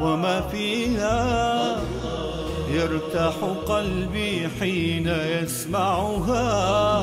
[0.00, 1.76] وما فيها.
[2.70, 3.34] يرتاح
[3.66, 7.02] قلبي حين يسمعها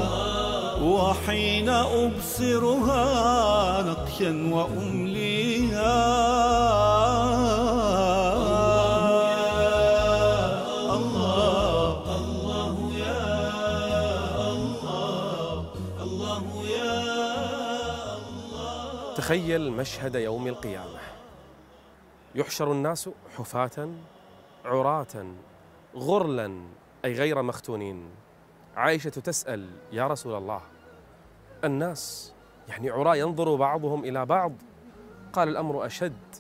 [0.82, 3.06] وحين أبصرها
[3.82, 6.04] نقشا وأمليها.
[19.18, 21.13] تخيل مشهد يوم القيامة.
[22.36, 23.90] يحشر الناس حفاة
[24.66, 25.26] عراة
[25.96, 26.62] غرلا
[27.06, 28.10] أي غير مختونين.
[28.76, 30.62] عائشة تسأل يا رسول الله
[31.64, 32.34] الناس
[32.70, 34.52] يعني عراة ينظر بعضهم إلى بعض؟
[35.34, 36.36] قال الأمر أشد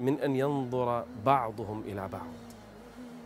[0.00, 2.32] من أن ينظر بعضهم إلى بعض.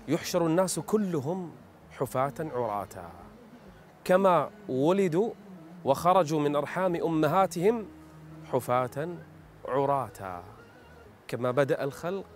[0.08, 1.50] يحشر الناس كلهم
[1.90, 3.10] حفاة عراة.
[4.04, 5.30] كما ولدوا
[5.84, 7.86] وخرجوا من أرحام أمهاتهم
[8.52, 9.08] حفاة
[9.68, 10.53] عراة.
[11.34, 12.26] كما بدأ الخلق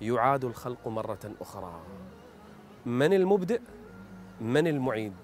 [0.00, 1.80] يعاد الخلق مرة أخرى.
[2.86, 3.60] من المبدئ؟
[4.40, 5.16] من المعيد؟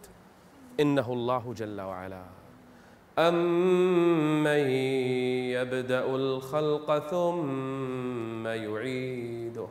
[0.80, 2.24] إنه الله جل وعلا.
[3.18, 4.70] أمن
[5.52, 9.68] يبدأ الخلق ثم يعيده.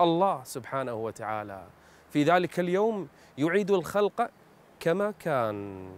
[0.00, 1.62] الله سبحانه وتعالى.
[2.10, 4.30] في ذلك اليوم يعيد الخلق
[4.80, 5.88] كما كان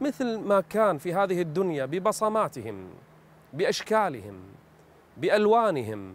[0.00, 2.90] مثل ما كان في هذه الدنيا ببصماتهم
[3.52, 4.34] بأشكالهم.
[5.16, 6.14] بألوانهم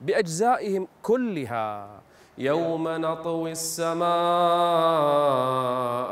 [0.00, 1.90] بأجزائهم كلها.
[2.38, 4.04] يوم نطوي السماء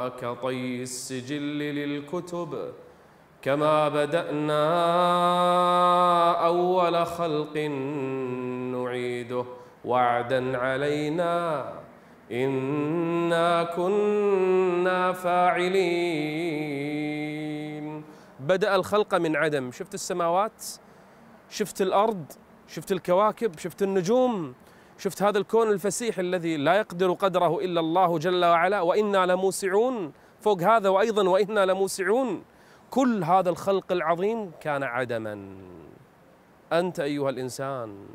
[0.09, 2.73] كطي السجل للكتب
[3.43, 4.65] كما بدأنا
[6.47, 7.57] أول خلق
[8.73, 9.45] نعيده.
[9.85, 11.65] وعدا علينا
[12.33, 15.83] إنا كنا فاعلين.
[18.41, 19.71] بدأ الخلق من عدم.
[19.71, 20.65] شفت السماوات؟
[21.53, 22.33] شفت الأرض
[22.69, 24.55] شفت الكواكب شفت النجوم
[24.99, 30.13] شفت هذا الكون الفسيح الذي لا يقدر قدره إلا الله جل وعلا وإنا لموسعون.
[30.41, 32.45] فوق هذا وأيضا وإنا لموسعون.
[32.91, 35.57] كل هذا الخلق العظيم كان عدما.
[36.73, 38.07] أنت أيها الإنسان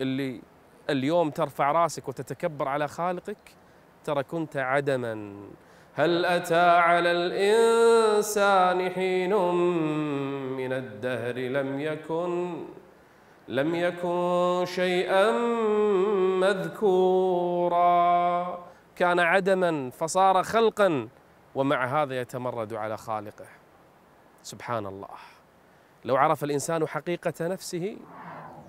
[0.00, 0.42] اللي
[0.90, 3.54] اليوم ترفع رأسك وتتكبر على خالقك
[4.04, 5.34] ترى كنت عدما.
[5.94, 9.34] هل أتى على الإنسان حين
[10.56, 12.64] من الدهر؟ لم يكن
[13.48, 15.30] لم يكن شيئا
[16.40, 17.92] مذكورا.
[18.96, 21.08] كان عدما فصار خلقا
[21.54, 23.46] ومع هذا يتمرد على خالقه.
[24.42, 25.08] سبحان الله.
[26.04, 27.96] لو عرف الإنسان حقيقة نفسه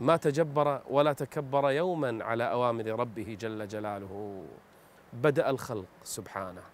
[0.01, 4.43] ما تجبر ولا تكبر يوما على أوامر ربه جل جلاله.
[5.13, 6.72] بدأ الخلق سبحانه.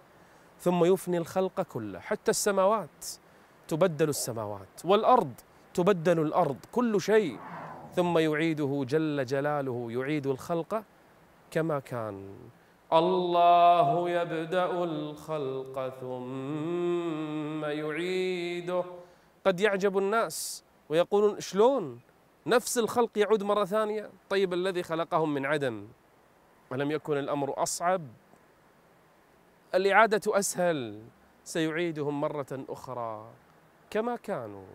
[0.60, 1.98] ثم يفني الخلق كله.
[1.98, 3.06] حتى السماوات
[3.68, 5.32] تبدل السماوات والأرض
[5.74, 7.38] تبدل الأرض كل شيء.
[7.94, 10.82] ثم يعيده جل جلاله يعيد الخلق
[11.50, 12.36] كما كان.
[12.92, 18.84] الله يبدأ الخلق ثم يعيده.
[19.46, 22.00] قد يعجب الناس ويقولون شلون
[22.46, 25.86] نفس الخلق يعود مرة ثانية؟ طيب الذي خلقهم من عدم
[26.70, 28.02] ولم يكن الأمر أصعب؟
[29.74, 31.02] الإعادة أسهل
[31.44, 33.26] سيعيدهم مرة أخرى.
[33.90, 34.66] كما كانوا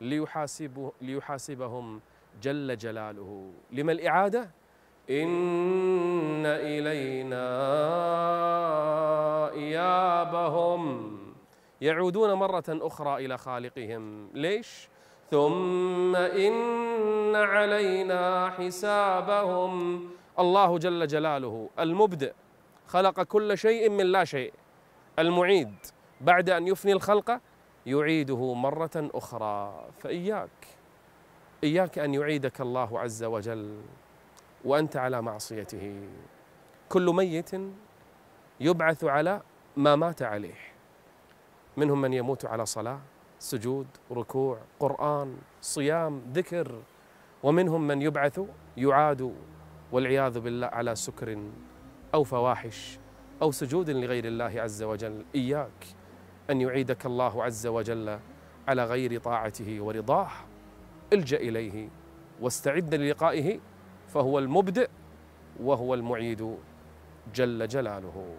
[0.00, 2.00] ليحاسبوا ليحاسبهم
[2.42, 3.50] جل جلاله.
[3.72, 4.50] لما الإعادة؟
[5.10, 7.46] إن إلينا
[9.52, 11.18] إيابهم.
[11.80, 14.30] يعودون مرة أخرى إلى خالقهم.
[14.34, 14.88] ليش؟
[15.30, 20.08] ثم إن علينا حسابهم.
[20.38, 22.32] الله جل جلاله المبدئ.
[22.86, 24.52] خلق كل شيء من لا شيء.
[25.18, 25.74] المعيد
[26.20, 27.40] بعد أن يفني الخلق
[27.86, 29.86] يعيده مرة أخرى.
[29.98, 30.66] فإياك
[31.64, 33.80] إياك أن يعيدك الله عز وجل
[34.64, 36.08] وأنت على معصيته.
[36.88, 37.50] كل ميت
[38.60, 39.42] يبعث على
[39.76, 40.58] ما مات عليه.
[41.76, 43.00] منهم من يموت على صلاة
[43.38, 46.82] سجود ركوع قرآن صيام ذكر.
[47.42, 48.40] ومنهم من يبعث
[48.76, 49.34] يعاد
[49.92, 51.38] والعياذ بالله على سكر
[52.14, 52.98] أو فواحش
[53.42, 55.24] أو سجود لغير الله عز وجل.
[55.34, 55.86] إياك
[56.50, 58.18] أن يعيدك الله عز وجل
[58.68, 60.30] على غير طاعته ورضاه.
[61.12, 61.88] الجا إليه
[62.40, 63.60] واستعد للقائه
[64.08, 64.88] فهو المبدئ
[65.60, 66.56] وهو المعيد
[67.34, 68.34] جل جلاله.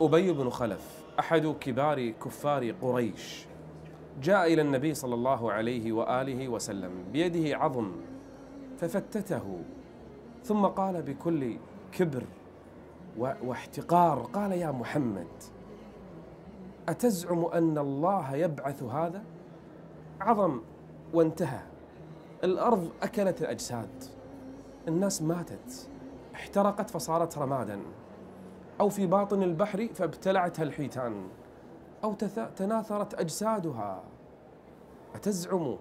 [0.00, 3.46] أبي بن خلف أحد كبار كفار قريش.
[4.22, 7.92] جاء إلى النبي صلى الله عليه وآله وسلم بيده عظم
[8.78, 9.58] ففتته
[10.44, 11.56] ثم قال بكل
[11.92, 12.24] كبر
[13.18, 15.26] واحتقار قال يا محمد
[16.88, 19.22] أتزعم أن الله يبعث هذا؟
[20.20, 20.60] عظم
[21.14, 21.60] وانتهى
[22.44, 24.04] الأرض أكلت الأجساد
[24.88, 25.88] الناس ماتت
[26.34, 27.80] احترقت فصارت رمادا.
[28.80, 31.28] أو في باطن البحر فابتلعتها الحيتان
[32.04, 32.14] أو
[32.56, 34.02] تناثرت أجسادها.
[35.14, 35.76] أتزعم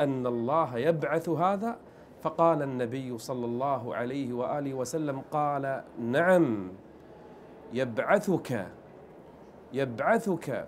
[0.00, 1.76] أن الله يبعث هذا؟
[2.22, 6.68] فقال النبي صلى الله عليه وآله وسلم قال نعم
[7.72, 8.66] يبعثك
[9.72, 10.66] يبعثك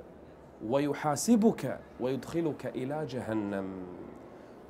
[0.68, 3.66] ويحاسبك ويدخلك إلى جهنم.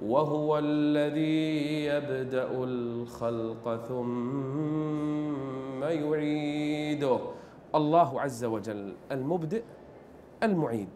[0.03, 7.19] وهو الذي يبدأ الخلق ثم يعيده
[7.75, 9.63] الله عز وجل المبدئ
[10.43, 10.89] المعيد.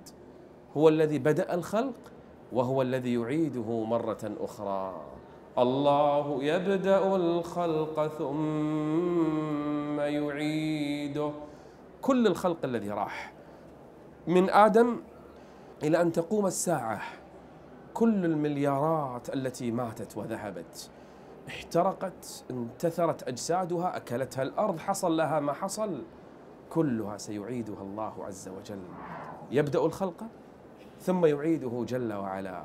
[0.77, 1.94] هو الذي بدأ الخلق
[2.53, 5.03] وهو الذي يعيده مرة أخرى.
[5.59, 11.31] الله يبدأ الخلق ثم يعيده.
[12.03, 13.33] كل الخلق الذي راح.
[14.26, 14.97] من آدم
[15.83, 17.00] إلى أن تقوم الساعة.
[17.94, 20.91] كل المليارات التي ماتت وذهبت.
[21.48, 26.02] احترقت انتثرت أجسادها أكلتها الأرض حصل لها ما حصل.
[26.70, 28.82] كلها سيعيدها الله عز وجل.
[29.50, 30.25] يبدأ الخلق
[31.00, 32.62] ثم يعيده جل وعلا.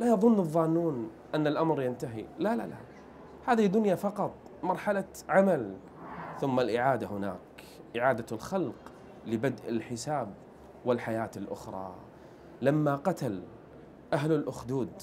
[0.00, 2.24] لا يظن الظانون أن الأمر ينتهي.
[2.38, 2.76] لا لا لا.
[3.46, 4.32] هذه دنيا فقط
[4.62, 5.76] مرحلة عمل.
[6.40, 7.64] ثم الإعادة هناك.
[7.96, 8.92] إعادة الخلق
[9.26, 10.34] لبدء الحساب
[10.84, 11.94] والحياة الأخرى.
[12.62, 13.42] لما قتل
[14.12, 15.02] أهل الأخدود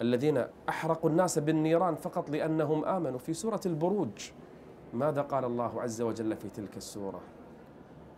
[0.00, 3.18] الذين أحرقوا الناس بالنيران فقط لأنهم آمنوا.
[3.18, 4.30] في سورة البروج
[4.94, 7.20] ماذا قال الله عز وجل في تلك السورة؟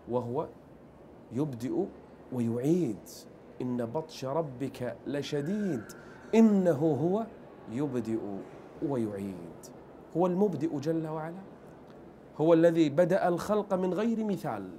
[0.09, 0.47] وهو
[1.33, 1.85] يبدئ
[2.33, 3.09] ويعيد.
[3.63, 5.85] إن بطش ربك لشديد.
[6.35, 7.27] إنه هو
[7.71, 8.21] يبدئ
[8.89, 9.67] ويعيد.
[10.17, 11.43] هو المبدئ جل وعلا.
[12.41, 14.71] هو الذي بدأ الخلق من غير مثال.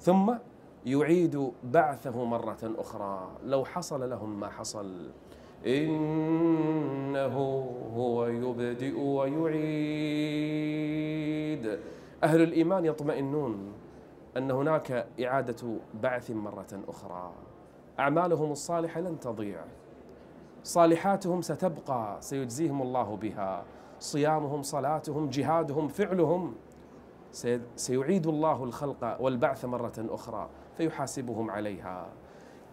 [0.00, 0.34] ثم
[0.86, 3.30] يعيد بعثه مرة أخرى.
[3.44, 5.10] لو حصل لهم ما حصل.
[5.66, 7.36] إنه
[7.96, 9.56] هو يبدئ ويعيد.
[12.24, 13.72] أهل الإيمان يطمئنون
[14.36, 17.32] أن هناك إعادة بعث مرة أخرى.
[17.98, 19.64] أعمالهم الصالحة لن تضيع.
[20.62, 23.64] صالحاتهم ستبقى سيجزيهم الله بها.
[24.00, 26.54] صيامهم صلاتهم جهادهم فعلهم.
[27.76, 32.06] سيعيد الله الخلق والبعث مرة أخرى فيحاسبهم عليها.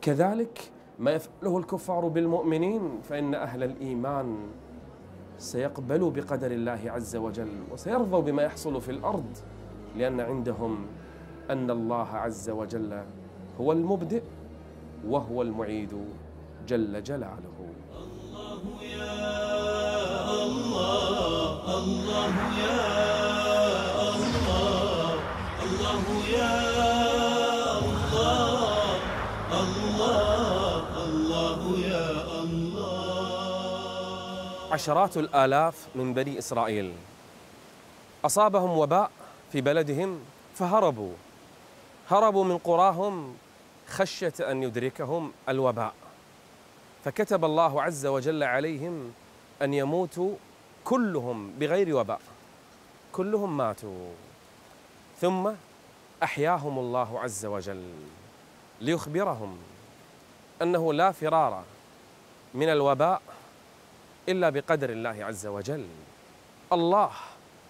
[0.01, 4.37] كذلك ما يفعله الكفار بالمؤمنين فإن أهل الإيمان
[5.37, 9.37] سيقبلوا بقدر الله عز وجل وسيرضوا بما يحصل في الأرض
[9.97, 10.85] لأن عندهم
[11.49, 13.03] أن الله عز وجل
[13.61, 14.23] هو المبدئ
[15.07, 15.93] وهو المعيد
[16.67, 17.57] جل جلاله.
[17.97, 19.23] الله يا
[20.43, 22.72] الله الله يا
[34.73, 36.93] عشرات الآلاف من بني إسرائيل.
[38.25, 39.11] أصابهم وباء
[39.51, 40.19] في بلدهم
[40.55, 41.13] فهربوا.
[42.09, 43.35] هربوا من قراهم
[43.87, 45.93] خشية أن يدركهم الوباء.
[47.05, 49.13] فكتب الله عز وجل عليهم
[49.61, 50.35] أن يموتوا
[50.83, 52.21] كلهم بغير وباء.
[53.11, 54.09] كلهم ماتوا.
[55.21, 55.51] ثم
[56.23, 57.93] أحياهم الله عز وجل
[58.81, 59.57] ليخبرهم
[60.61, 61.63] أنه لا فرار
[62.53, 63.21] من الوباء
[64.29, 65.85] إلا بقدر الله عز وجل.
[66.73, 67.09] الله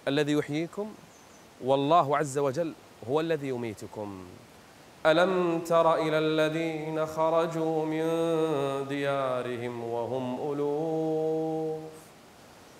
[0.08, 0.94] الذي يحييكم
[1.64, 2.72] والله عز وجل
[3.08, 4.24] هو الذي يميتكم.
[5.06, 8.04] ألم تر إلى الذين خرجوا من
[8.88, 11.80] ديارهم وهم ألوف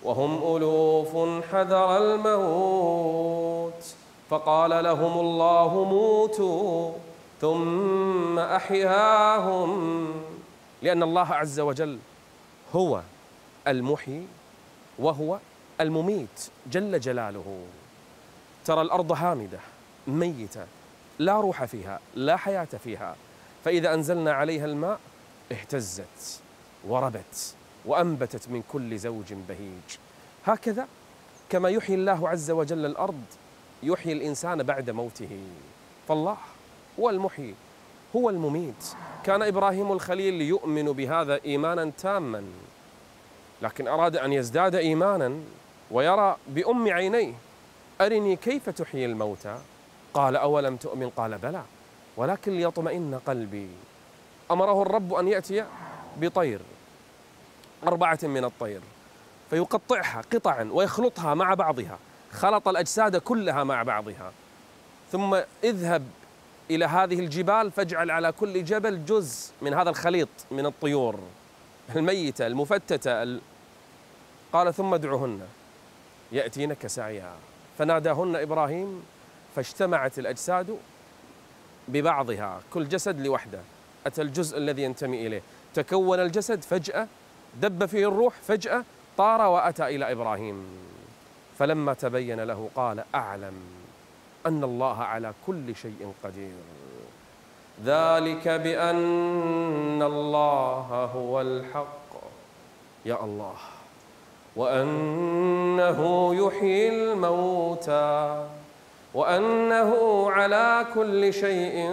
[0.03, 3.95] وهم ألوف حذر الموت.
[4.29, 6.91] فقال لهم الله موتوا
[7.41, 10.07] ثم أحياهم.
[10.81, 11.99] لأن الله عز وجل
[12.75, 13.01] هو
[13.67, 14.27] المحيي
[14.99, 15.39] وهو
[15.81, 17.65] المميت جل جلاله.
[18.65, 19.59] ترى الأرض هامدة
[20.07, 20.65] ميتة
[21.19, 23.15] لا روح فيها لا حياة فيها.
[23.65, 24.99] فإذا أنزلنا عليها الماء
[25.51, 26.41] اهتزت
[26.87, 27.55] وربت
[27.85, 29.97] وأنبتت من كل زوج بهيج.
[30.45, 30.87] هكذا
[31.49, 33.23] كما يحيي الله عز وجل الأرض
[33.83, 35.39] يحيي الإنسان بعد موته.
[36.07, 36.37] فالله
[36.99, 37.55] هو المحيي
[38.15, 38.85] هو المميت.
[39.23, 42.43] كان إبراهيم الخليل يؤمن بهذا إيمانا تاما.
[43.61, 45.39] لكن أراد أن يزداد إيمانا
[45.91, 47.33] ويرى بأم عينيه
[48.01, 49.57] أرني كيف تحيي الموتى؟
[50.13, 51.61] قال أولم تؤمن؟ قال بلى
[52.17, 53.69] ولكن ليطمئن قلبي.
[54.51, 55.65] أمره الرب أن يأتي
[56.17, 56.59] بطير
[57.87, 58.81] أربعة من الطير
[59.49, 61.99] فيقطعها قطعا ويخلطها مع بعضها
[62.31, 64.31] خلط الأجساد كلها مع بعضها.
[65.11, 66.03] ثم اذهب
[66.69, 71.19] إلى هذه الجبال فاجعل على كل جبل جزء من هذا الخليط من الطيور.
[71.95, 73.41] الميتة المفتتة ال...
[74.53, 75.41] قال ثم ادعهن
[76.31, 77.35] يأتينك سعيها.
[77.77, 79.03] فناداهن إبراهيم
[79.55, 80.77] فاجتمعت الأجساد
[81.87, 83.59] ببعضها كل جسد لوحده.
[84.05, 85.41] أتى الجزء الذي ينتمي إليه.
[85.73, 87.07] تكون الجسد فجأة
[87.61, 88.83] دب فيه الروح فجأة
[89.17, 90.65] طار وأتى إلى إبراهيم.
[91.59, 93.53] فلما تبين له قال أعلم
[94.45, 96.53] أن الله على كل شيء قدير.
[97.83, 101.95] ذلك بأن الله هو الحق.
[103.05, 103.55] يا الله.
[104.55, 108.47] وأنه يحيي الموتى.
[109.13, 109.95] وأنه
[110.31, 111.91] على كل شيء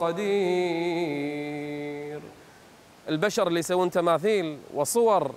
[0.00, 1.40] قدير.
[3.08, 5.30] البشر اللي يسوون تماثيل وصور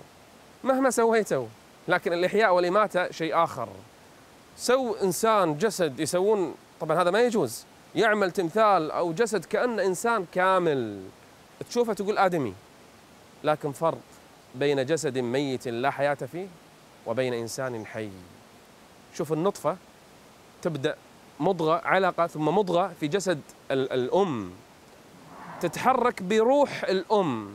[0.64, 1.46] مهما سويتوا
[1.88, 3.68] لكن الإحياء والإماتة شيء آخر.
[4.56, 7.64] سو إنسان جسد يسوون طبعا هذا ما يجوز.
[7.94, 11.02] يعمل تمثال أو جسد كأنه إنسان كامل.
[11.68, 12.54] تشوفه تقول آدمي
[13.44, 13.98] لكن فرق
[14.54, 16.46] بين جسد ميت لا حياة فيه
[17.06, 18.10] وبين إنسان حي.
[19.14, 19.76] شوف النطفة
[20.62, 20.96] تبدأ
[21.40, 24.52] مضغة علقة ثم مضغة في جسد الأم.
[25.60, 27.54] تتحرك بروح الأم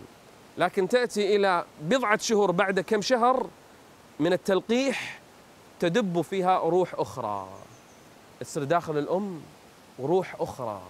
[0.57, 3.49] لكن تأتي إلى بضعة شهور بعد كم شهر
[4.19, 5.19] من التلقيح
[5.79, 7.47] تدب فيها روح أخرى.
[8.39, 9.41] تصير داخل الأم
[9.99, 10.81] وروح أخرى.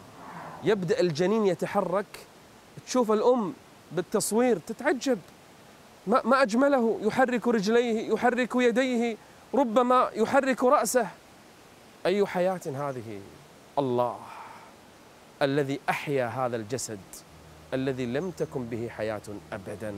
[0.63, 2.05] يبدأ الجنين يتحرك
[2.87, 3.53] تشوف الأم
[3.91, 5.19] بالتصوير تتعجب.
[6.07, 9.17] ما, ما أجمله يحرك رجليه يحرك يديه
[9.55, 11.07] ربما يحرك رأسه.
[12.05, 13.19] أي حياة هذه؟
[13.79, 14.17] الله
[15.41, 16.99] الذي أحيا هذا الجسد
[17.73, 19.21] الذي لم تكن به حياة
[19.53, 19.95] أبدا.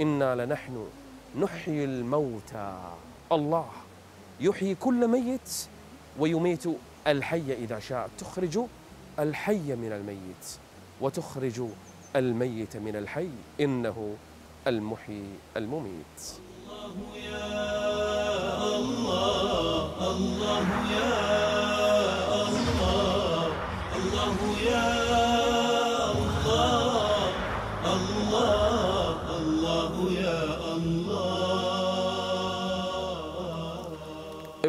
[0.00, 0.86] إنا لنحن
[1.38, 2.78] نحيي الموتى.
[3.32, 3.66] الله
[4.40, 5.68] يحيي كل ميت
[6.18, 6.64] ويميت
[7.06, 8.10] الحي إذا شاء.
[8.18, 8.58] تخرج
[9.18, 10.58] الحي من الميت
[11.00, 11.62] وتخرج
[12.16, 13.28] الميت من الحي.
[13.60, 14.16] إنه
[14.66, 16.18] المحيي المميت.
[16.66, 17.46] الله يا
[18.76, 21.12] الله الله يا
[22.48, 23.46] الله
[23.96, 24.36] الله
[24.70, 25.25] يا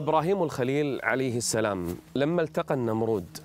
[0.07, 3.37] إبراهيم الخليل عليه السلام لما التقى النمرود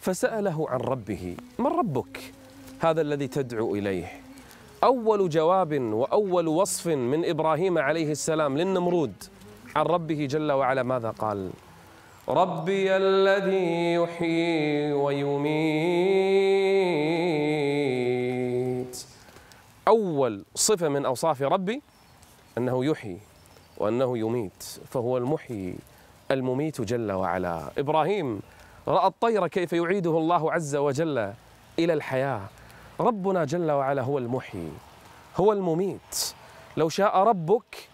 [0.00, 2.32] فسأله عن ربه من ربك؟
[2.80, 4.12] هذا الذي تدعو إليه.
[4.84, 9.12] أول جواب وأول وصف من إبراهيم عليه السلام للنمرود
[9.76, 11.50] عن ربه جل وعلا ماذا قال؟
[12.28, 15.54] ربي الذي يحيي ويميت.
[19.88, 21.82] أول صفة من أوصاف ربي
[22.58, 23.18] أنه يحيي
[23.78, 25.74] وأنه يميت فهو المحيي.
[26.30, 27.70] المميت جل وعلا.
[27.78, 28.40] إبراهيم
[28.88, 31.18] رأى الطير كيف يعيده الله عز وجل
[31.78, 32.40] إلى الحياة.
[33.00, 34.72] ربنا جل وعلا هو المحيي
[35.36, 36.34] هو المميت.
[36.76, 37.88] لو شاء ربك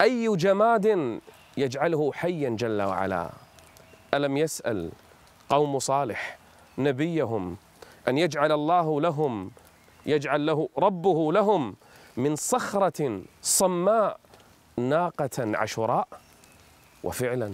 [0.00, 1.20] أي جماد
[1.56, 3.30] يجعله حيا جل وعلا.
[4.14, 4.90] ألم يسأل
[5.48, 6.38] قوم صالح
[6.78, 7.56] نبيهم
[8.08, 9.50] أن يجعل الله لهم
[10.06, 11.76] يجعل له ربه لهم
[12.16, 14.20] من صخرة صماء
[14.76, 16.08] ناقة عشراء؟
[17.04, 17.52] وفعلا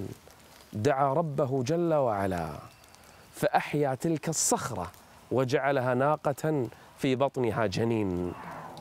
[0.72, 2.50] دعا ربه جل وعلا
[3.34, 4.92] فأحيا تلك الصخرة
[5.30, 8.32] وجعلها ناقة في بطنها جنين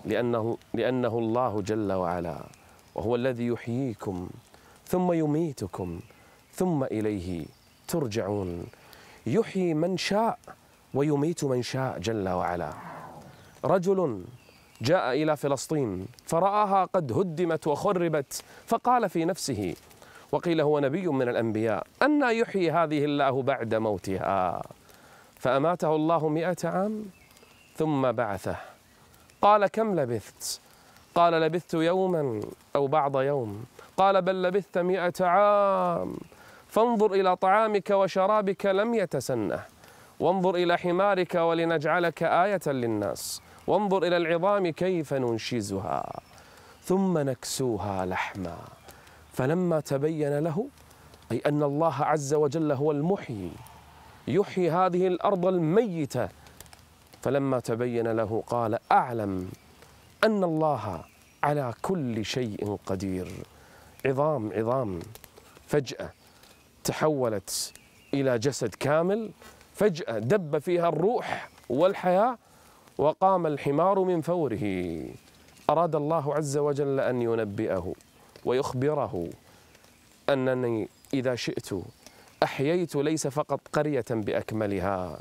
[0.06, 2.38] لأنه, لأنه الله جل وعلا
[2.96, 4.30] وهو الذي يحييكم
[4.88, 6.00] ثم يميتكم
[6.54, 7.46] ثم إليه
[7.88, 8.66] ترجعون.
[9.28, 10.40] يحيي من شاء
[10.94, 12.74] ويميت من شاء جل وعلا.
[13.66, 14.24] رجل
[14.82, 19.76] جاء إلى فلسطين فرآها قد هدمت وخربت فقال في نفسه
[20.32, 21.88] وقيل هو نبي من الأنبياء.
[22.02, 24.62] أن يحيي هذه الله بعد موتها.
[25.40, 27.06] فأماته الله مئة عام
[27.76, 28.56] ثم بعثه.
[29.42, 30.62] قال كم لبثت؟
[31.16, 32.42] قال لبثت يوما
[32.76, 33.66] أو بعض يوم.
[33.98, 36.18] قال بل لبثت مئة عام.
[36.68, 39.64] فانظر إلى طعامك وشرابك لم يتسنه.
[40.20, 43.42] وانظر إلى حمارك ولنجعلك آية للناس.
[43.68, 46.20] وانظر إلى العظام كيف ننشزها.
[46.84, 48.58] ثم نكسوها لحما.
[49.38, 50.68] فلما تبين له
[51.32, 53.52] أي أن الله عز وجل هو المحيي
[54.28, 56.30] يحيي هذه الأرض الميتة
[57.22, 59.50] فلما تبين له قال أعلم
[60.24, 61.02] أن الله
[61.44, 63.32] على كل شيء قدير.
[64.06, 65.00] عظام عظام.
[65.68, 66.10] فجأة
[66.84, 67.74] تحولت
[68.14, 69.32] إلى جسد كامل
[69.74, 72.38] فجأة دب فيها الروح والحياة
[72.98, 74.64] وقام الحمار من فوره.
[75.70, 77.94] أراد الله عز وجل أن ينبئه.
[78.48, 79.30] ويخبره
[80.30, 81.70] أنني إذا شئت
[82.44, 85.20] أحييت ليس فقط قرية بأكملها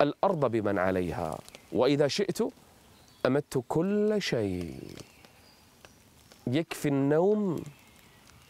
[0.00, 1.38] الأرض بمن عليها
[1.72, 2.38] وإذا شئت
[3.26, 4.80] أمت كل شيء.
[6.46, 7.62] يكفي النوم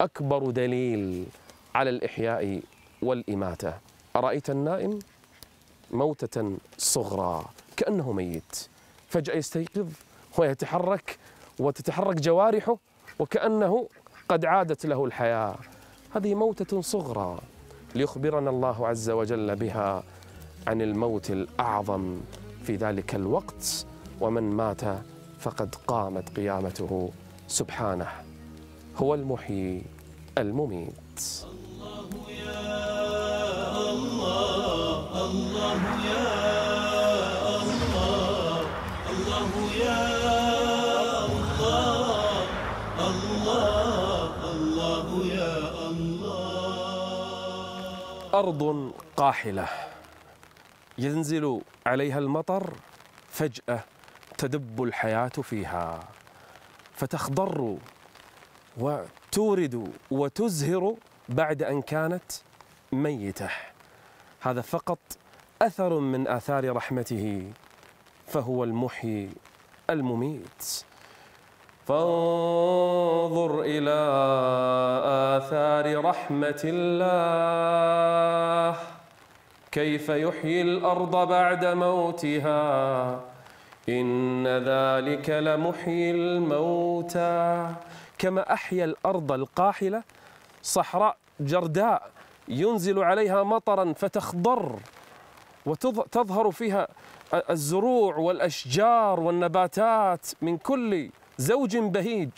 [0.00, 1.26] أكبر دليل
[1.74, 2.62] على الإحياء
[3.02, 3.74] والإماتة.
[4.16, 4.98] أرأيت النائم
[5.90, 7.44] موتة صغرى
[7.76, 8.68] كأنه ميت
[9.08, 9.88] فجأة يستيقظ
[10.38, 11.18] ويتحرك
[11.58, 12.76] وتتحرك جوارحه
[13.20, 13.88] وكأنه
[14.28, 15.56] قد عادت له الحياة.
[16.14, 17.38] هذه موتة صغرى
[17.94, 20.02] ليخبرنا الله عز وجل بها
[20.66, 22.20] عن الموت الأعظم
[22.62, 23.86] في ذلك الوقت
[24.20, 24.80] ومن مات
[25.38, 27.10] فقد قامت قيامته.
[27.48, 28.08] سبحانه
[28.96, 29.82] هو المحيي
[30.38, 31.20] المميت.
[35.16, 36.19] الله
[48.40, 49.68] أرض قاحلة
[50.98, 52.72] ينزل عليها المطر
[53.28, 53.84] فجأة
[54.38, 56.00] تدب الحياة فيها
[56.94, 57.76] فتخضر
[58.78, 60.94] وتورد وتزهر
[61.28, 62.32] بعد أن كانت
[62.92, 63.50] ميتة.
[64.40, 64.98] هذا فقط
[65.62, 67.52] أثر من آثار رحمته
[68.26, 69.30] فهو المحيي
[69.90, 70.84] المميت.
[71.90, 73.98] فانظر إلى
[75.36, 77.10] آثار رحمة الله.
[79.72, 82.60] كيف يحيي الأرض بعد موتها؟
[83.88, 87.68] إن ذلك لمحيي الموتى.
[88.18, 90.02] كما أحيا الأرض القاحلة
[90.62, 92.10] صحراء جرداء
[92.48, 94.76] ينزل عليها مطرا فتخضر
[95.66, 96.88] وتظهر فيها
[97.50, 102.30] الزروع والأشجار والنباتات من كل زوج بهيج.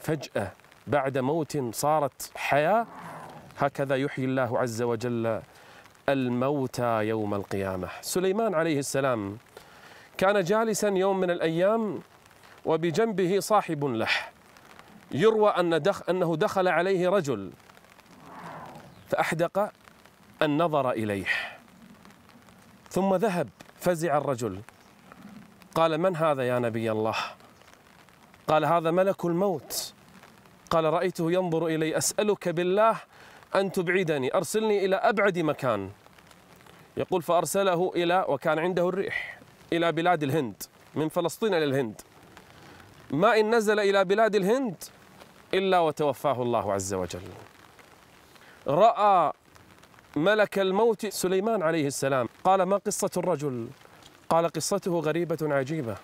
[0.00, 0.52] فجأة
[0.86, 2.86] بعد موت صارت حياة.
[3.58, 5.42] هكذا يحيي الله عز وجل
[6.08, 7.88] الموتى يوم القيامة.
[8.00, 9.38] سليمان عليه السلام
[10.18, 12.00] كان جالسا يوم من الأيام
[12.64, 14.08] وبجنبه صاحب له.
[15.10, 17.50] يروى أن دخ أنه دخل عليه رجل
[19.08, 19.70] فأحدق
[20.42, 21.26] النظر إليه.
[22.90, 23.48] ثم ذهب
[23.80, 24.60] فزع الرجل.
[25.74, 27.16] قال من هذا يا نبي الله؟
[28.48, 29.94] قال هذا ملك الموت.
[30.70, 32.96] قال رأيته ينظر إلي أسألك بالله
[33.54, 35.90] أن تبعدني أرسلني إلى أبعد مكان.
[36.96, 39.40] يقول فأرسله إلى وكان عنده الريح
[39.72, 40.62] إلى بلاد الهند
[40.94, 42.00] من فلسطين إلى الهند.
[43.10, 44.84] ما إن نزل إلى بلاد الهند
[45.54, 47.28] إلا وتوفاه الله عز وجل.
[48.66, 49.32] رأى
[50.16, 52.28] ملك الموت سليمان عليه السلام.
[52.44, 53.68] قال ما قصة الرجل؟
[54.28, 55.96] قال قصته غريبة عجيبة.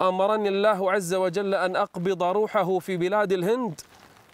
[0.00, 3.80] أمرني الله عز وجل أن أقبض روحه في بلاد الهند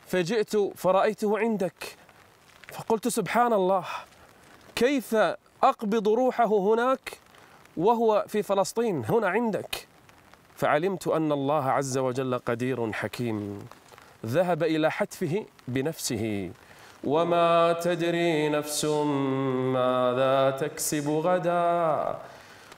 [0.07, 1.97] فجئت فرأيته عندك.
[2.73, 3.85] فقلت سبحان الله
[4.77, 5.15] كيف
[5.63, 7.19] أقبض روحه هناك
[7.77, 9.87] وهو في فلسطين؟ هنا عندك.
[10.57, 13.59] فعلمت أن الله عز وجل قدير حكيم.
[14.27, 16.51] ذهب إلى حتفه بنفسه.
[17.05, 18.85] وما تدري نفس
[19.75, 22.19] ماذا تكسب غدا.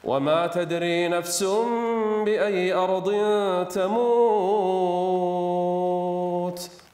[0.05, 1.43] وما تدري نفس
[2.25, 3.09] بأي أرض
[3.69, 3.99] تموت.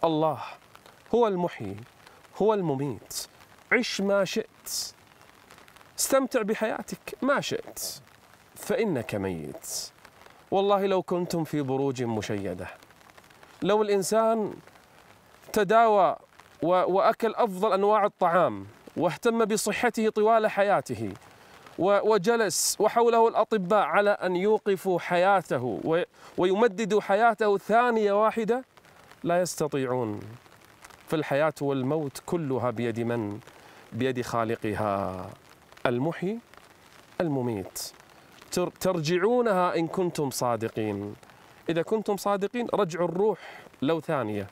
[0.04, 0.38] الله
[1.14, 1.76] هو المحيي
[2.42, 3.26] هو المميت.
[3.72, 4.94] عش ما شئت.
[5.98, 7.80] استمتع بحياتك ما شئت
[8.54, 9.90] فإنك ميت.
[10.50, 12.68] والله لو كنتم في بروج مشيدة.
[13.62, 14.54] لو الإنسان
[15.52, 16.16] تداوى
[16.62, 21.12] وأكل أفضل أنواع الطعام واهتم بصحته طوال حياته
[21.78, 25.80] وجلس وحوله الأطباء على أن يوقفوا حياته
[26.38, 28.64] ويمددوا حياته ثانية واحدة.
[29.24, 30.20] لا يستطيعون.
[31.08, 33.38] فالحياه والموت كلها بيد من؟
[33.92, 35.30] بيد خالقها
[35.86, 36.38] المحيي
[37.20, 37.92] المميت.
[38.80, 41.14] ترجعونها إن كنتم صادقين.
[41.68, 43.38] إذا كنتم صادقين رجعوا الروح
[43.82, 44.46] لو ثانية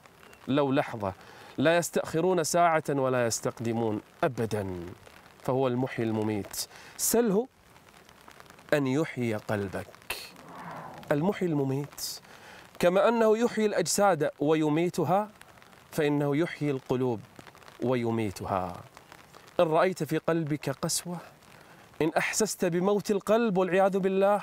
[0.49, 1.13] لو لحظة.
[1.59, 4.77] لا يستأخرون ساعة ولا يستقدمون أبدا.
[5.43, 6.67] فهو المحيي المميت.
[6.97, 7.49] سله
[8.75, 10.17] أن يحيي قلبك.
[11.13, 12.21] المحيي المميت.
[12.79, 15.31] كما أنه يحيي الأجساد ويميتها
[15.91, 17.21] فإنه يحيي القلوب
[17.83, 18.77] ويميتها.
[19.61, 21.17] إن رأيت في قلبك قسوة
[22.03, 24.41] إن أحسست بموت القلب والعياذ بالله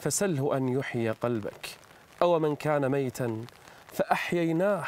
[0.00, 1.66] فسله أن يحيي قلبك.
[2.22, 3.44] أو من كان ميتا
[3.92, 4.84] فأحييناه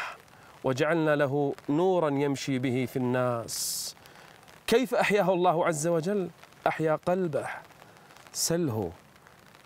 [0.64, 3.94] وجعلنا له نورا يمشي به في الناس.
[4.68, 6.30] كيف أحياه الله عز وجل؟
[6.66, 7.46] أحيا قلبه.
[8.32, 8.92] سله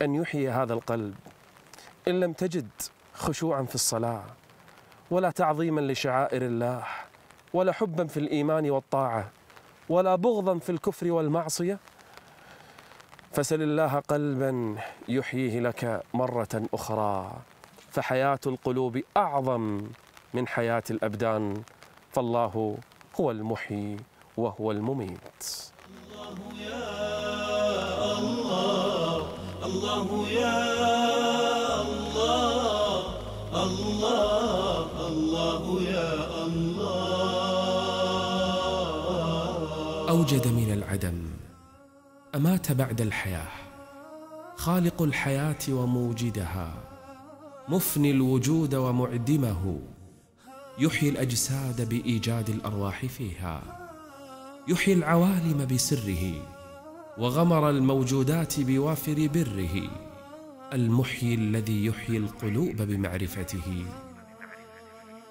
[0.02, 1.14] أن يحيي هذا القلب.
[2.08, 2.68] إن لم تجد
[3.14, 4.24] خشوعا في الصلاة
[5.10, 6.84] ولا تعظيما لشعائر الله
[7.54, 9.30] ولا حبا في الإيمان والطاعة
[9.88, 11.78] ولا بغضا في الكفر والمعصية
[13.32, 14.76] فسل الله قلبا
[15.08, 17.32] يحييه لك مرة أخرى.
[17.90, 19.82] فحياة القلوب أعظم
[20.34, 21.62] من حياة الأبدان.
[22.12, 22.78] فالله
[23.20, 23.96] هو المحيي.
[24.36, 25.44] وهو المميت.
[29.78, 30.62] الله يا
[32.58, 33.22] الله
[33.54, 36.14] الله الله يا
[36.44, 36.92] الله
[40.08, 41.30] أوجد من العدم
[42.34, 43.48] أمات بعد الحياة
[44.56, 46.74] خالق الحياة وموجدها
[47.68, 49.80] مفني الوجود ومعدمه
[50.78, 53.81] يحيي الأجساد بإيجاد الأرواح فيها.
[54.68, 56.32] يحيي العوالم بسره
[57.18, 59.90] وغمر الموجودات بوافر بره
[60.72, 63.84] المحيي الذي يحيي القلوب بمعرفته.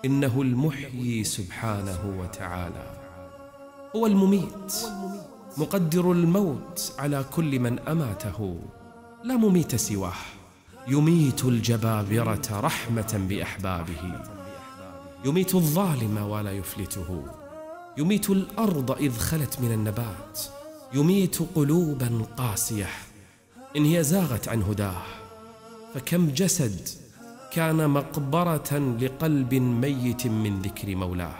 [0.05, 2.83] إنه المحيي سبحانه وتعالى.
[3.95, 4.73] هو المميت
[5.57, 8.59] مقدر الموت على كل من أماته.
[9.23, 10.13] لا مميت سواه
[10.87, 14.21] يميت الجبابرة رحمة بأحبابه.
[15.25, 17.40] يميت الظالم ولا يفلته.
[17.97, 20.39] يميت الأرض إذ خلت من النبات.
[20.93, 22.87] يميت قلوبا قاسية
[23.77, 25.01] إن هي زاغت عن هداه.
[25.93, 26.89] فكم جسد
[27.51, 31.35] كان مقبرة لقلب ميت من ذكر مولاه.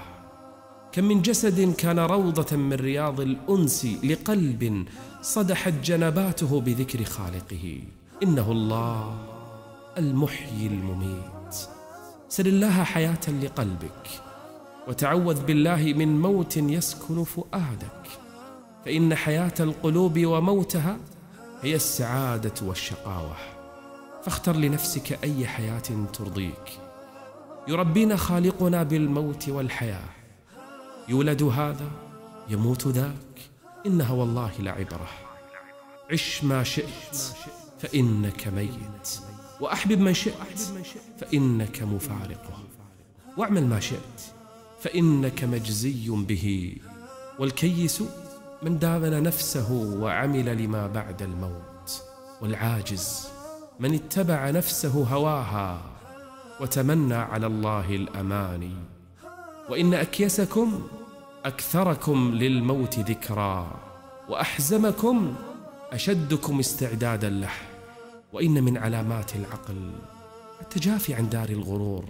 [0.91, 4.85] كم من جسد كان روضة من رياض الأنس لقلب
[5.21, 7.81] صدحت جنباته بذكر خالقه.
[8.23, 9.17] إنه الله
[9.97, 11.55] المحيي المميت.
[12.29, 14.30] سل الله حياة لقلبك.
[14.87, 18.07] وتعوذ بالله من موت يسكن فؤادك.
[18.85, 20.97] فإن حياة القلوب وموتها
[21.61, 23.35] هي السعادة والشقاوة.
[24.23, 26.79] فاختر لنفسك أي حياة ترضيك.
[27.67, 30.09] يربينا خالقنا بالموت والحياة.
[31.07, 31.91] يولد هذا
[32.49, 33.51] يموت ذاك.
[33.85, 35.07] إنها والله لعبرة.
[36.11, 37.15] عش ما شئت
[37.79, 39.19] فإنك ميت.
[39.59, 40.59] وأحبب من شئت
[41.19, 42.63] فإنك مفارقة.
[43.37, 44.40] واعمل ما شئت.
[44.81, 46.75] فإنك مجزي به.
[47.39, 48.03] والكيس
[48.63, 52.03] من دامن نفسه وعمل لما بعد الموت.
[52.41, 53.27] والعاجز
[53.79, 55.81] من اتبع نفسه هواها
[56.61, 58.75] وتمنى على الله الأماني.
[59.69, 60.81] وإن أكيسكم
[61.45, 63.79] أكثركم للموت ذكرا.
[64.29, 65.35] وأحزمكم
[65.91, 67.53] أشدكم استعدادا له.
[68.33, 69.91] وإن من علامات العقل
[70.61, 72.05] التجافي عن دار الغرور.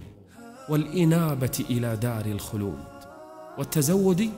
[0.71, 2.83] والإنابة إلى دار الخلود
[3.57, 4.29] والتزود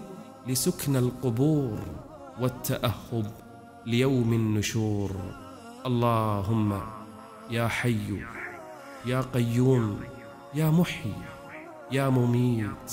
[0.48, 1.80] لسكن القبور
[2.40, 3.32] والتأهب
[3.86, 5.12] ليوم النشور.
[5.86, 6.82] اللهم
[7.52, 8.24] يا حي
[9.06, 10.00] يا قيوم
[10.54, 11.14] يا محيي
[11.92, 12.92] يا مميت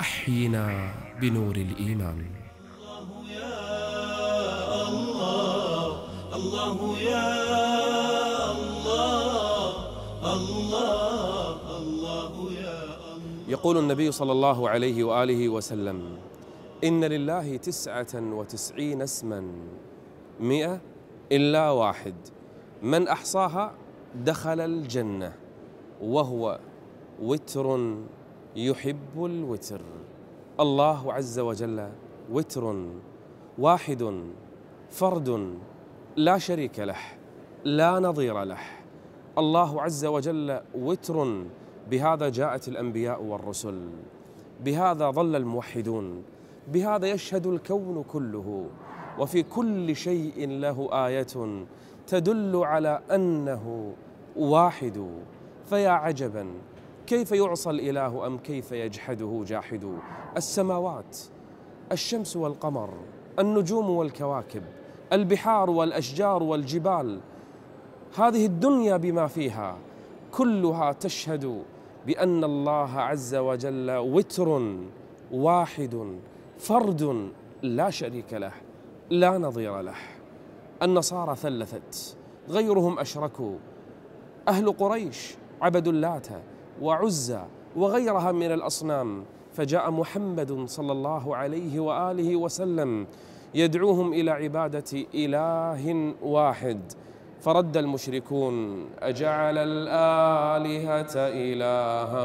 [0.00, 2.24] أحينا بنور الإيمان.
[2.98, 7.63] الله يا الله الله يا
[13.64, 16.18] يقول النبي صلى الله عليه وآله وسلم
[16.84, 19.52] إن لله تسعة وتسعين اسما
[20.40, 20.80] مئة
[21.32, 22.14] إلا واحد.
[22.82, 23.74] من أحصاها
[24.14, 25.32] دخل الجنة
[26.02, 26.60] وهو
[27.22, 27.96] وتر
[28.56, 29.80] يحب الوتر.
[30.60, 31.88] الله عز وجل
[32.32, 32.86] وتر
[33.58, 34.24] واحد
[34.90, 35.58] فرد
[36.16, 36.98] لا شريك له
[37.64, 38.60] لا نظير له.
[39.38, 41.44] الله عز وجل وتر
[41.90, 43.88] بهذا جاءت الأنبياء والرسل.
[44.64, 46.22] بهذا ظل الموحدون.
[46.72, 48.66] بهذا يشهد الكون كله.
[49.18, 51.64] وفي كل شيء له آية
[52.06, 53.92] تدل على أنه
[54.36, 55.06] واحد.
[55.66, 56.46] فيا عجبا
[57.06, 59.98] كيف يعصى الإله أم كيف يجحده جاحد؟
[60.36, 61.18] السماوات
[61.92, 62.90] الشمس والقمر
[63.38, 64.62] النجوم والكواكب
[65.12, 67.20] البحار والأشجار والجبال.
[68.16, 69.78] هذه الدنيا بما فيها
[70.32, 71.62] كلها تشهد
[72.06, 74.76] بأن الله عز وجل وتر
[75.32, 76.18] واحد
[76.58, 77.30] فرد
[77.62, 78.52] لا شريك له
[79.10, 79.94] لا نظير له.
[80.82, 82.16] النصارى ثلثت
[82.48, 83.56] غيرهم اشركوا
[84.48, 86.26] أهل قريش عبدوا اللات
[86.82, 87.42] وعزى
[87.76, 89.24] وغيرها من الأصنام.
[89.52, 93.06] فجاء محمد صلى الله عليه وآله وسلم
[93.54, 96.92] يدعوهم إلى عبادة إله واحد.
[97.44, 102.24] فرد المشركون أجعل الآلهة إلها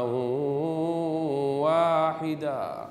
[1.60, 2.88] واحدا.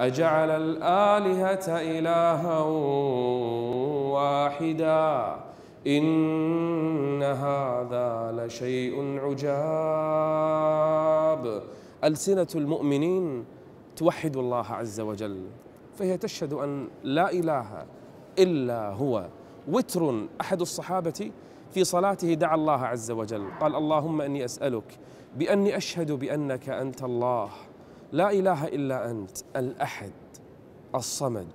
[0.00, 2.58] أجعل الآلهة إلها
[4.12, 5.36] واحدا.
[5.86, 10.42] إن هذا لشيء عجاب.
[12.04, 13.44] ألسنة المؤمنين
[13.96, 15.46] توحد الله عز وجل
[15.98, 17.86] فهي تشهد أن لا إله
[18.38, 19.26] إلا هو.
[19.68, 21.30] وتر أحد الصحابة
[21.72, 23.48] في صلاته دعا الله عز وجل.
[23.60, 24.98] قال اللهم إني أسألك
[25.36, 27.48] بأني أشهد بأنك أنت الله.
[28.12, 30.12] لا إله إلا أنت الأحد
[30.94, 31.48] الصمد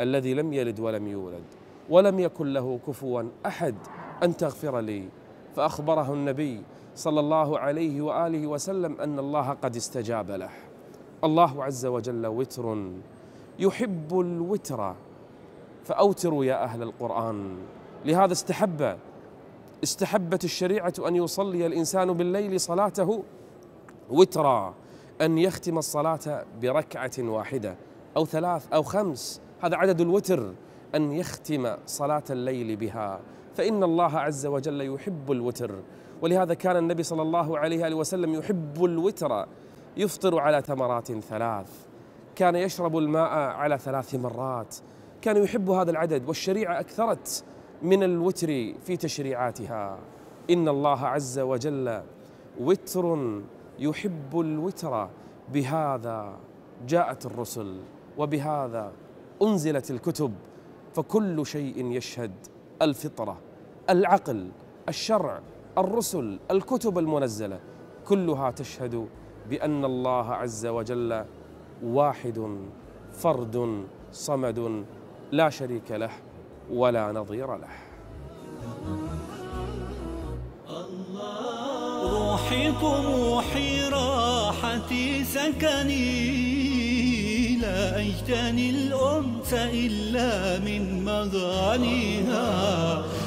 [0.00, 1.44] الذي لم يلد ولم يولد
[1.90, 3.74] ولم يكن له كفوا أحد
[4.22, 5.08] أن تغفر لي.
[5.56, 6.62] فأخبره النبي
[6.94, 10.50] صلى الله عليه وآله وسلم أن الله قد استجاب له.
[11.24, 12.90] الله عز وجل وتر
[13.58, 14.94] يحب الوتر.
[15.84, 17.58] فأوتروا يا أهل القرآن.
[18.04, 18.96] لهذا استحب
[19.82, 23.24] استحبت الشريعة أن يصلي الإنسان بالليل صلاته
[24.10, 24.74] وترا
[25.20, 27.76] أن يختم الصلاة بركعة واحدة
[28.16, 29.40] أو ثلاث أو خمس.
[29.60, 30.52] هذا عدد الوتر
[30.94, 33.20] أن يختم صلاة الليل بها.
[33.54, 35.74] فإن الله عز وجل يحب الوتر
[36.22, 39.46] ولهذا كان النبي صلى الله عليه وسلم يحب الوتر
[39.96, 41.70] يفطر على تمرات ثلاث.
[42.34, 44.76] كان يشرب الماء على ثلاث مرات.
[45.22, 47.44] كان يحب هذا العدد والشريعة أكثرت
[47.82, 48.46] من الوتر
[48.82, 49.98] في تشريعاتها.
[50.50, 52.02] إن الله عز وجل
[52.60, 53.18] وتر
[53.78, 55.08] يحب الوتر.
[55.52, 56.36] بهذا
[56.86, 57.80] جاءت الرسل
[58.18, 58.92] وبهذا
[59.42, 60.34] أنزلت الكتب.
[60.94, 62.32] فكل شيء يشهد
[62.82, 63.38] الفطرة
[63.90, 64.48] العقل
[64.88, 65.40] الشرع
[65.78, 67.60] الرسل الكتب المنزلة.
[68.08, 69.08] كلها تشهد
[69.50, 71.24] بأن الله عز وجل
[71.82, 72.58] واحد
[73.12, 74.84] فرد صمد
[75.32, 76.10] لا شريك له.
[76.70, 77.68] ولا نظير له.
[82.02, 86.08] روحي طموحي راحتي سكني
[87.56, 92.48] لا أجتني الأنس إلا من مغانيها.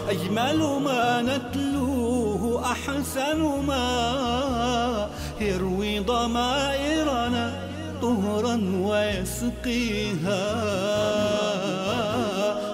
[0.10, 5.10] أجمل ما نتلوه أحسن ما
[5.42, 7.70] يروي ضمائرنا
[8.02, 10.42] طهرا ويسقيها.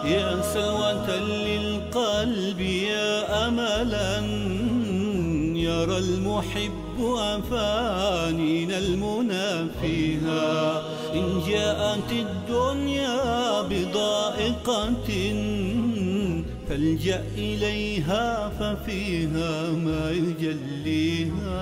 [0.08, 4.18] يا سلوة للقلب يا أملا.
[5.58, 10.82] يرى المحب أفانينا المنى فيها.
[11.14, 15.10] إن جاءت الدنيا بضائقة
[16.70, 21.58] فالجأ إليها ففيها ما يجليها.